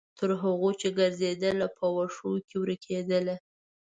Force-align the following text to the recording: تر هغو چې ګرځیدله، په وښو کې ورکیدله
تر 0.19 0.29
هغو 0.41 0.69
چې 0.79 0.87
ګرځیدله، 0.99 1.67
په 1.77 1.85
وښو 1.95 2.31
کې 2.47 2.55
ورکیدله 2.63 3.35